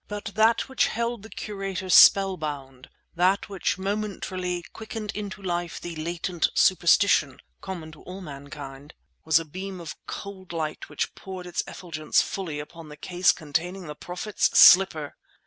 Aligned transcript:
But 0.07 0.31
that 0.33 0.67
which 0.67 0.87
held 0.87 1.21
the 1.21 1.29
curator 1.29 1.87
spell 1.87 2.35
bound—that 2.35 3.49
which 3.49 3.77
momentarily 3.77 4.63
quickened 4.73 5.11
into 5.13 5.43
life 5.43 5.79
the 5.79 5.95
latent 5.95 6.49
superstition, 6.55 7.39
common 7.61 7.91
to 7.91 8.01
all 8.01 8.19
mankind, 8.19 8.95
was 9.25 9.37
a 9.39 9.45
beam 9.45 9.79
of 9.79 9.95
cold 10.07 10.53
light 10.53 10.89
which 10.89 11.13
poured 11.13 11.45
its 11.45 11.61
effulgence 11.67 12.19
fully 12.19 12.57
upon 12.57 12.89
the 12.89 12.97
case 12.97 13.31
containing 13.31 13.85
the 13.85 13.93
Prophet's 13.93 14.57
slipper! 14.57 15.13